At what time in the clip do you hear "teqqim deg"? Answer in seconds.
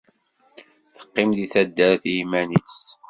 0.95-1.49